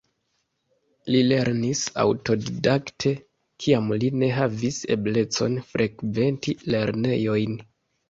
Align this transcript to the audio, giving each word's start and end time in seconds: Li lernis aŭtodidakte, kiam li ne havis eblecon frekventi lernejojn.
Li 1.15 1.19
lernis 1.27 1.83
aŭtodidakte, 2.05 3.13
kiam 3.67 3.95
li 4.01 4.11
ne 4.25 4.33
havis 4.41 4.83
eblecon 4.99 5.63
frekventi 5.71 6.61
lernejojn. 6.75 7.59